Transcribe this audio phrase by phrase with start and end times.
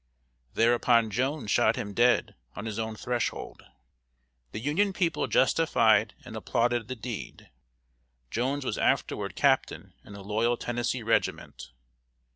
[0.55, 3.63] Thereupon Jones shot him dead on his own threshold.
[4.51, 7.51] The Union people justified and applauded the deed.
[8.31, 11.69] Jones was afterward captain in a loyal Tennessee regiment.